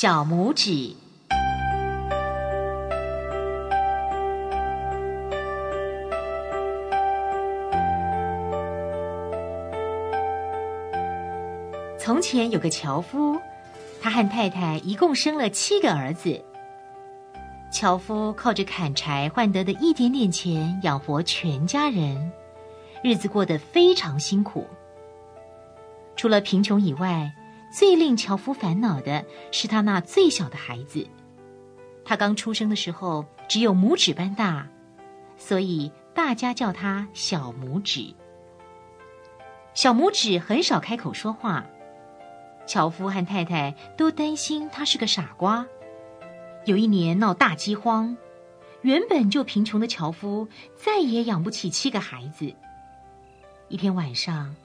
[0.00, 0.96] 小拇指。
[11.98, 13.38] 从前有个樵夫，
[14.00, 16.42] 他和太太一共生了七个儿子。
[17.70, 22.32] 樵夫靠着砍柴换得的一点点钱养活全家人，
[23.04, 24.66] 日子过得非常辛苦。
[26.16, 27.30] 除了贫穷以外，
[27.70, 31.06] 最令樵夫烦恼的是他那最小的孩子。
[32.04, 34.66] 他刚出生的时候只有拇指般大，
[35.36, 38.14] 所以大家叫他小拇指。
[39.72, 41.64] 小拇指很少开口说话，
[42.66, 45.64] 樵夫和太太都担心他是个傻瓜。
[46.64, 48.16] 有一年闹大饥荒，
[48.82, 52.52] 原本就贫穷的樵夫再也养不起七个孩子。
[53.68, 54.56] 一天晚上，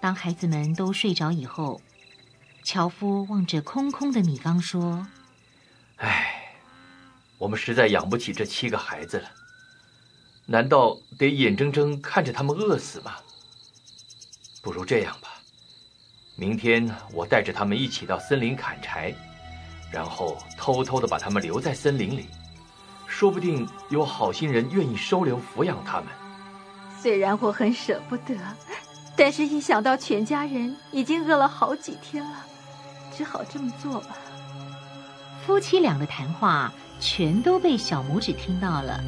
[0.00, 1.80] 当孩子们都睡着以后，
[2.62, 5.06] 樵夫望着空空的米缸说
[5.96, 6.54] ：“唉，
[7.38, 9.28] 我们实在养不起这七个孩子了。
[10.46, 13.16] 难道得眼睁睁看着他们饿死吗？
[14.62, 15.28] 不如这样吧，
[16.36, 19.14] 明天我带着他们一起到森林砍柴。”
[19.90, 22.28] 然后偷偷的把他们留在森林里，
[23.08, 26.06] 说不定有好心人愿意收留抚养他们。
[27.02, 28.36] 虽然我很舍不得，
[29.16, 32.46] 但是一想到全家人已经饿了好几天了，
[33.20, 34.16] 只好这么做吧。
[35.44, 38.98] 夫妻俩的谈话全都被小拇指听到了。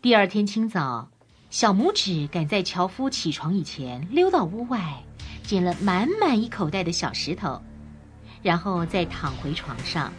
[0.00, 1.10] 第二天清早，
[1.50, 5.02] 小拇指赶在樵夫起床以前溜到屋外，
[5.42, 7.60] 捡了满满一口袋的小石头。
[8.40, 10.12] 然后再躺回床上。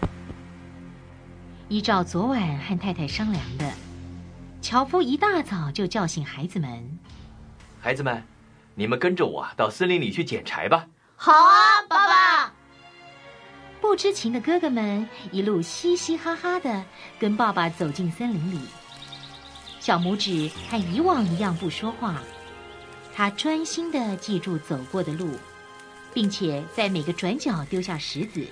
[1.70, 3.72] 依照昨晚和太太商量的，
[4.62, 7.00] 樵夫一大早就叫醒孩子们
[7.80, 8.22] ：“孩子们，
[8.76, 10.88] 你们跟着我到森林里去捡柴吧。
[11.16, 12.54] ”“好啊，爸爸。”
[13.82, 16.84] 不知情的哥哥们一路嘻嘻哈哈的
[17.20, 18.60] 跟爸爸走进森林里。
[19.80, 22.22] 小拇指和以往一样不说话，
[23.14, 25.38] 他专心的记住走过的路。
[26.14, 28.48] 并且在每个转角丢下石子。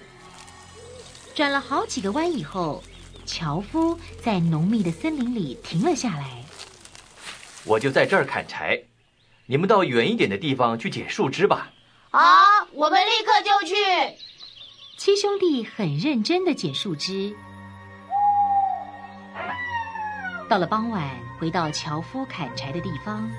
[1.36, 2.84] 转了好几个弯以后，
[3.24, 6.44] 樵夫在浓密的森林里停了下来。
[7.64, 8.82] 我就在这儿砍柴，
[9.46, 11.72] 你们到远一点的地方去捡树枝吧。
[12.14, 12.20] 好，
[12.74, 13.74] 我们立刻就去。
[14.98, 17.34] 七兄弟很认真的捡树枝。
[20.50, 23.32] 到了傍晚，回到樵夫砍柴的地方，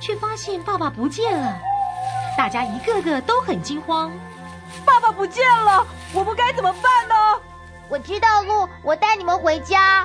[0.00, 1.56] 却发现爸爸不见了。
[2.36, 4.10] 大家一个个都很惊慌，
[4.84, 7.14] 爸爸不见了，我们该怎么办呢？
[7.88, 10.04] 我知道路，我带你们回家。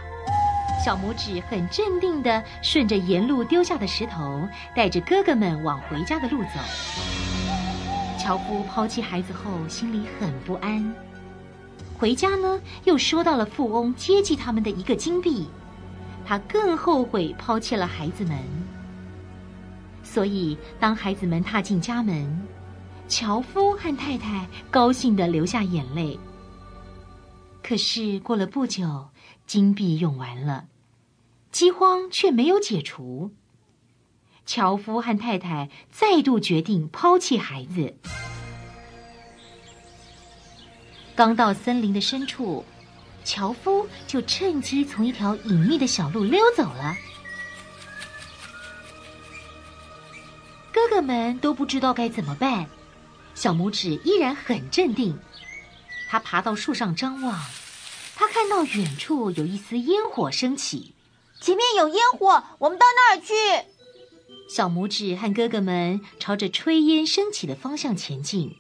[0.83, 6.59] 小拇指很镇定的顺着沿路丢下的石头，带着哥哥们往回家的路走。
[8.25, 10.95] 樵夫抛弃孩子后，心里很不安。
[11.95, 15.45] 回家呢，又收到了富翁接济他们的一个金币，
[16.25, 18.39] 他更后悔抛弃了孩子们。
[20.03, 22.47] 所以，当孩子们踏进家门，
[23.07, 26.19] 樵夫和太太高兴的流下眼泪。
[27.61, 29.09] 可是过了不久，
[29.45, 30.65] 金币用完了，
[31.51, 33.29] 饥荒却没有解除。
[34.45, 37.95] 樵夫和太太再度决定抛弃孩子。
[41.16, 42.66] 刚到森林的深处，
[43.23, 46.95] 樵夫就趁机从一条隐秘的小路溜走了。
[50.72, 52.67] 哥哥们都不知道该怎么办，
[53.34, 55.17] 小拇指依然很镇定。
[56.09, 57.39] 他爬到树上张望，
[58.16, 60.94] 他看到远处有一丝烟火升起，
[61.41, 63.34] 前面有烟火，我们到那儿去。
[64.47, 68.56] 小拇指和哥哥们朝着炊烟升起的方向前进，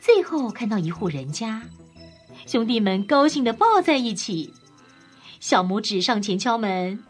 [0.00, 1.62] 最后看到一户人家，
[2.46, 4.54] 兄弟们高兴的抱在一起。
[5.38, 7.04] 小拇指上前敲门。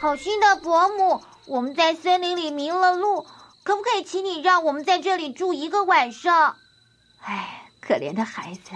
[0.00, 3.26] 好心的伯母，我们在森林里迷了路，
[3.62, 6.56] 可不可以请你让我们在这里住一个晚上？
[7.20, 8.72] 哎，可怜的孩子，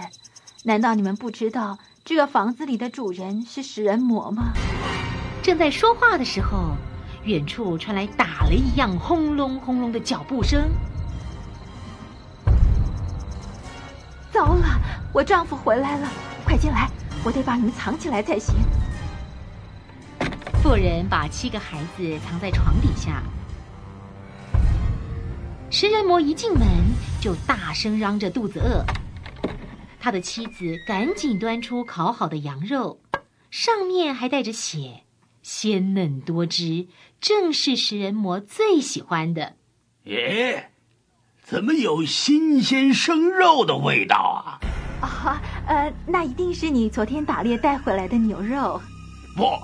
[0.63, 4.53] 难道你们不知道这个房子里的主人是食人魔吗？
[5.41, 6.77] 正在说话的时候，
[7.23, 10.69] 远处传来打雷一样轰隆轰隆的脚步声。
[14.31, 14.79] 糟了，
[15.11, 16.07] 我丈夫回来了，
[16.45, 16.91] 快进来，
[17.23, 18.53] 我得把你们藏起来才行。
[20.61, 23.23] 妇人把七个孩子藏在床底下。
[25.71, 26.67] 食人魔一进门
[27.19, 28.85] 就大声嚷着肚子饿，
[30.05, 33.01] 他的妻子赶紧端出烤好的羊肉，
[33.49, 35.01] 上面还带着血，
[35.41, 36.85] 鲜嫩多汁，
[37.19, 39.55] 正是食人魔最喜欢的。
[40.03, 40.69] 耶，
[41.41, 44.15] 怎么有新鲜生肉的味道
[44.45, 44.61] 啊？
[45.01, 48.79] 啊，呃，那一定是你昨天打猎带回来的牛肉。
[49.35, 49.57] 不，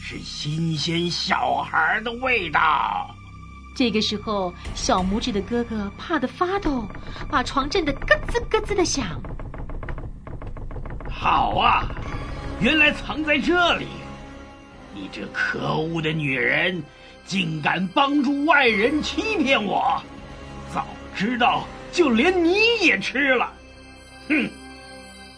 [0.00, 3.14] 是新鲜小孩的味道。
[3.76, 6.88] 这个时候，小拇指的哥哥怕得发抖，
[7.30, 9.20] 把床震得咯吱咯吱的响。
[11.22, 11.86] 好啊，
[12.60, 13.86] 原来藏在这里！
[14.92, 16.82] 你这可恶的女人，
[17.24, 20.02] 竟敢帮助外人欺骗我！
[20.74, 20.84] 早
[21.14, 23.52] 知道就连你也吃了。
[24.28, 24.50] 哼！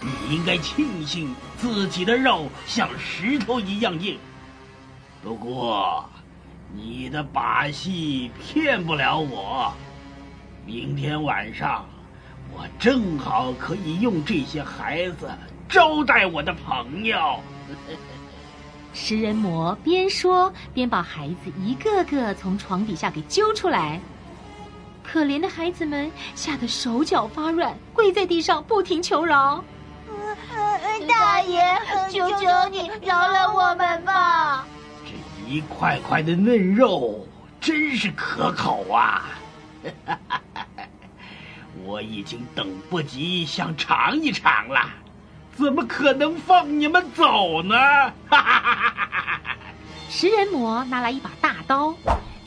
[0.01, 4.19] 你应该庆幸自己的肉像石头一样硬。
[5.23, 6.09] 不过。
[6.73, 9.73] 你的把戏骗不了我。
[10.67, 11.87] 明天晚上，
[12.51, 15.31] 我正好可以用这些孩子
[15.69, 17.41] 招待我的朋友。
[18.93, 24.01] 食人魔边说边把孩子一个个从床底下给揪出来。
[25.03, 29.63] 可怜的孩子们吓得手脚发软，跪在地上不停求饶
[31.07, 31.61] ：“大爷，
[32.11, 34.67] 求求你饶了我们吧！”
[35.05, 35.13] 这
[35.47, 37.27] 一块块的嫩肉
[37.61, 39.29] 真是可口啊！
[41.85, 44.89] 我已经等不及想尝一尝了，
[45.57, 47.77] 怎么可能放你们走呢？
[50.11, 51.95] 食人魔拿来一把大刀，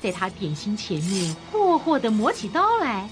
[0.01, 3.09] 在他点心前面霍霍的磨起刀来。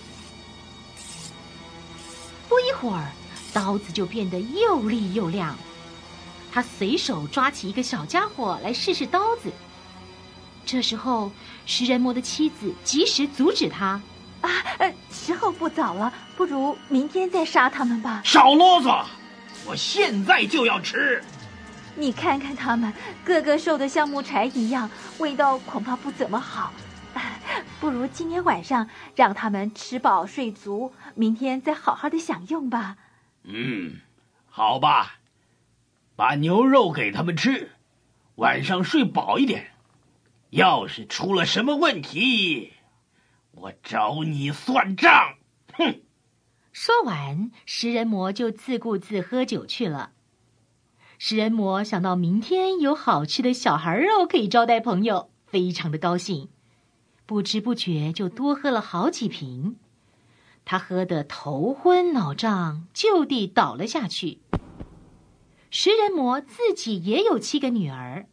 [2.48, 3.12] 不一会儿，
[3.54, 5.56] 刀子就变得又利又亮。
[6.54, 9.52] 他随手抓起一个小家伙来试试刀子。
[10.66, 11.32] 这时候，
[11.66, 14.00] 食人魔的妻子及时阻止他
[14.42, 19.04] ：“啊，呃，时候不早了，不如明天再杀他们吧。”少啰嗦，
[19.68, 21.24] 我现在就要吃。
[21.96, 26.74] 你看看他们，个个瘦得像木柴一样，味道恐怕不怎么好。
[27.80, 32.98] 不如今天晚上让他们吃饱睡足，明天再好好的享用吧。
[33.44, 34.02] 嗯，
[34.48, 35.20] 好吧，
[36.16, 37.72] 把牛肉给他们吃，
[38.36, 39.72] 晚上睡饱一点。
[40.50, 42.74] 要是出了什么问题，
[43.52, 45.36] 我找你算账！
[45.74, 46.02] 哼！
[46.78, 50.12] 说完，食人魔就自顾自喝酒去了。
[51.18, 56.50] 食人魔想到明天有好吃的小孩肉可以招待朋友，非常的高兴，
[57.26, 59.78] 不知不觉就多喝了好几瓶。
[60.66, 64.42] 他喝得头昏脑胀，就地倒了下去。
[65.72, 68.28] 食人魔自己也有七个女儿。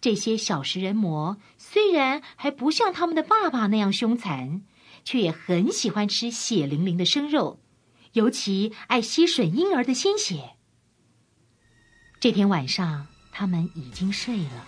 [0.00, 4.62] 这些小食人魔虽然还不像他们的爸爸那样凶残，
[5.04, 7.60] 却也很喜欢吃血淋淋的生肉，
[8.12, 10.50] 尤其爱吸吮婴儿的鲜血。
[12.20, 14.66] 这天晚上，他们已经睡了，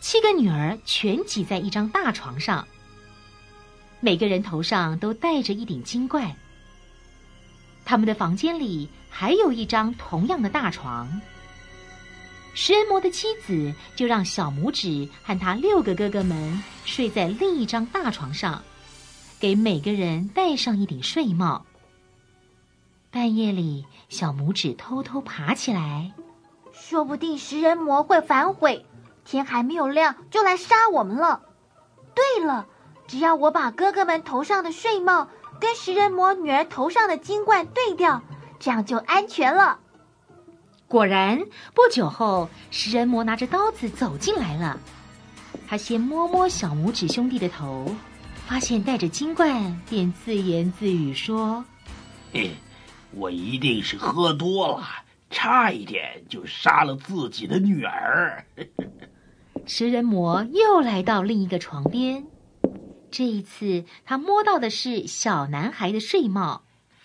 [0.00, 2.66] 七个女儿全挤在一张大床上，
[4.00, 6.34] 每个人头上都戴着一顶金冠。
[7.84, 11.20] 他们的房间里还有一张同样的大床。
[12.54, 18.62] 食人魔的妻子就让小拇指和他六个哥哥们睡在另一张大床上，
[19.42, 21.66] 给每个人戴上一顶睡帽。
[23.10, 26.12] 半夜里，小拇指偷偷爬起来，
[26.72, 28.86] 说不定食人魔会反悔，
[29.24, 31.42] 天还没有亮就来杀我们了。
[32.14, 32.66] 对了，
[33.08, 35.26] 只要我把哥哥们头上的睡帽
[35.58, 38.22] 跟食人魔女儿头上的金冠对调，
[38.60, 39.80] 这样就安全了。
[40.86, 41.40] 果然，
[41.74, 44.78] 不久后，食人魔拿着刀子走进来了。
[45.66, 47.92] 他先摸摸小拇指兄弟的头，
[48.46, 51.64] 发现带着金冠，便自言自语说
[52.32, 52.50] ：“嘿，
[53.12, 54.86] 我一定是喝多了，
[55.30, 58.44] 差一点就杀了自己的女儿。
[59.64, 62.26] ”食人魔又来到另一个床边，
[63.10, 66.62] 这一次他摸到的是小男孩的睡帽。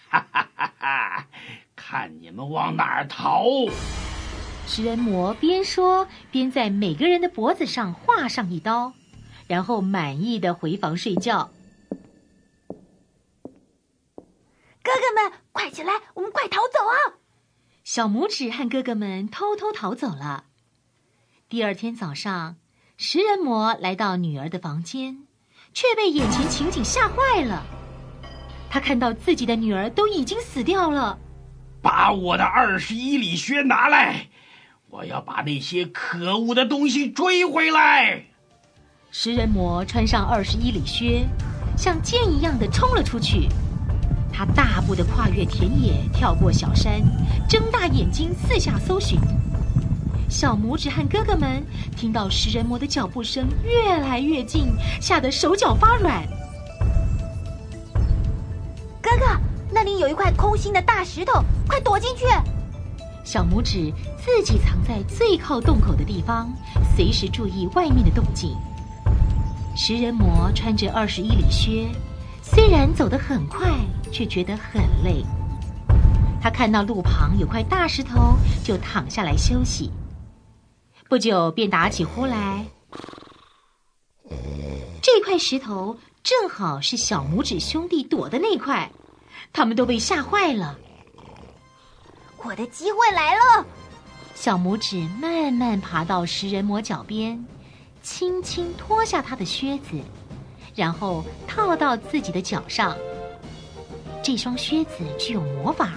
[0.10, 1.27] 哈哈哈哈！
[1.75, 3.44] 看你们往哪儿逃！
[4.65, 8.94] 食人魔边说边在每个人的脖子上划上一刀，
[9.48, 11.51] 然后满意的回房睡觉。
[14.84, 17.20] 哥哥们，快起来，我们快逃走啊！
[17.84, 20.46] 小拇指和哥哥们偷偷逃走了。
[21.50, 22.58] 第二天早上，
[22.98, 25.25] 食人魔来到女儿的房间，
[25.74, 27.66] 却被眼前情景吓坏了。
[28.70, 31.18] 他看到自己的女儿都已经死掉了。
[31.82, 34.27] 把我的二十一里靴拿来，
[34.89, 38.25] 我要把那些可恶的东西追回来。
[39.10, 41.26] 食人魔穿上二十一里靴，
[41.78, 43.48] 像箭一样的冲了出去。
[44.32, 47.02] 他大步的跨越田野，跳过小山，
[47.48, 49.18] 睁大眼睛四下搜寻。
[50.30, 56.24] 小拇指和哥哥们听到食人魔的脚步声越来越近，吓得手脚发软。
[59.02, 59.26] 哥哥，
[59.72, 62.26] 那里有一块空心的大石头，快躲进去！
[63.24, 66.50] 小拇指自己藏在最靠洞口的地方，
[66.96, 68.56] 随时注意外面的动静。
[69.79, 71.88] 食人魔穿着二十一里靴，
[72.41, 73.72] 虽然走得很快，
[74.12, 75.24] 却觉得很累。
[76.41, 79.91] 他看到路旁有块大石头，就躺下来休息。
[81.07, 82.65] 不久便打起呼来。
[85.00, 88.91] 这块石头正好是小拇指兄弟躲的那块，
[89.53, 90.75] 他们都被吓坏了。
[92.43, 93.65] 我的机会来了！
[94.34, 97.46] 小拇指慢慢爬到食人魔脚边，
[98.01, 100.00] 轻轻脱下他的靴子，
[100.75, 102.96] 然后套到自己的脚上。
[104.24, 105.92] 这双靴子具有魔法。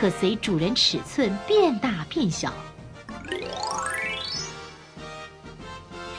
[0.00, 2.52] 可随主人尺寸变大变小。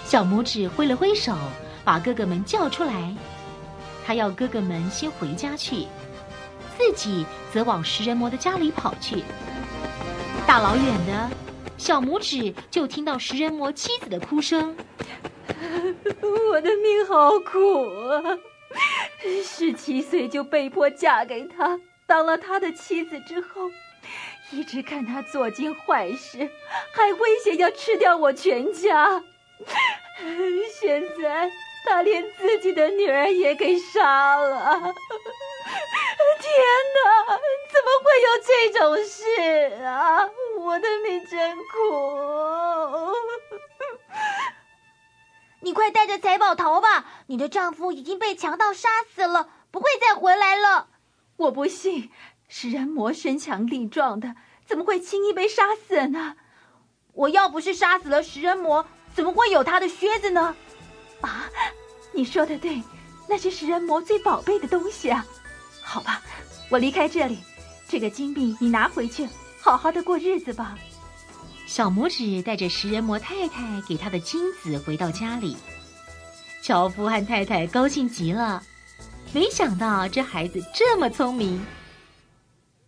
[0.03, 1.33] 小拇指挥了挥手，
[1.85, 3.15] 把哥哥们叫出来。
[4.05, 5.87] 他要哥哥们先回家去，
[6.77, 9.23] 自己则往食人魔的家里跑去。
[10.45, 11.29] 大老远的，
[11.79, 14.75] 小拇指就听到食人魔妻子的哭声
[16.51, 18.37] ：“我的命好苦啊！
[19.43, 23.71] 十七岁就被迫嫁给他。”当了他的妻子之后，
[24.51, 26.49] 一直看他做尽坏事，
[26.91, 29.23] 还威胁要吃掉我全家。
[30.81, 31.49] 现在
[31.85, 34.93] 他连自己的女儿也给杀了。
[36.39, 36.49] 天
[36.95, 37.37] 哪，
[37.71, 40.29] 怎么会有这种事啊！
[40.59, 41.61] 我的命真苦。
[45.61, 47.05] 你快带着财宝逃吧！
[47.27, 50.87] 你的丈夫已经被强盗杀死了，不会再回来了。
[51.35, 52.09] 我不信，
[52.47, 56.37] 食人魔身强力壮的，怎么会轻易被杀死呢？
[57.13, 60.55] 我要不是杀死了食人魔，怎么会有他的靴子呢？
[61.21, 61.49] 啊，
[62.13, 62.81] 你说的对，
[63.27, 65.25] 那是食人魔最宝贝的东西啊！
[65.89, 66.21] 好吧，
[66.69, 67.39] 我离开这里，
[67.87, 69.27] 这个金币你拿回去，
[69.59, 70.77] 好好的过日子吧。
[71.65, 75.57] 小拇指带着食人魔太太给他的金子回到家里，
[76.61, 78.61] 樵夫和太太高兴极了。
[79.33, 81.59] 没想到这孩子这么聪明。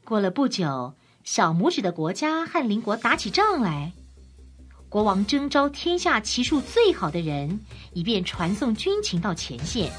[0.06, 0.94] 过了不久，
[1.24, 3.94] 小拇指的国家和邻国打起仗来，
[4.90, 7.62] 国王征召天下骑术最好的人，
[7.94, 9.92] 以便传送军情到前线。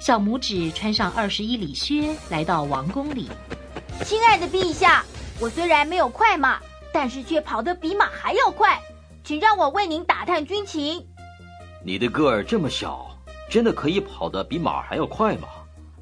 [0.00, 3.28] 小拇指穿上二十一里靴，来到王宫里。
[4.02, 5.04] 亲爱的陛下，
[5.38, 6.58] 我虽然没有快马，
[6.90, 8.80] 但是却跑得比马还要快，
[9.22, 11.06] 请让我为您打探军情。
[11.84, 13.06] 你的个儿这么小。
[13.50, 15.48] 真的可以跑得比马还要快吗？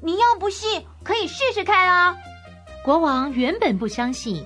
[0.03, 2.15] 您要不信，可以试试看啊！
[2.83, 4.45] 国王原本不相信，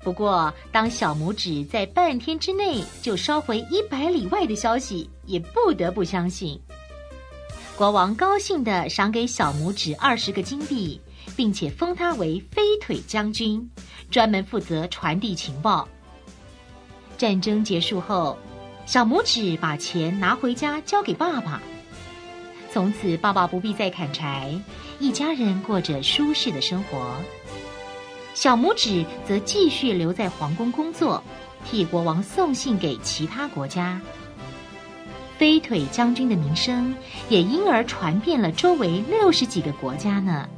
[0.00, 6.60] 不过当小拇指在半天之内就烧回一百里外的消息，也不得不相信。
[7.76, 11.00] 国王高兴地赏给小拇指二十个金币，
[11.34, 13.68] 并且封他为飞腿将军，
[14.12, 15.88] 专门负责传递情报。
[17.18, 18.38] 战争结束后，
[18.86, 21.60] 小拇指把钱拿回家交给爸爸。
[22.72, 24.56] 从此，爸爸不必再砍柴，
[25.00, 27.16] 一家人过着舒适的生活。
[28.34, 31.20] 小拇指则继续留在皇宫工作，
[31.68, 34.00] 替国王送信给其他国家。
[35.38, 36.94] 飞腿将军的名声
[37.28, 40.48] 也因而传遍了周围六十几个国家呢。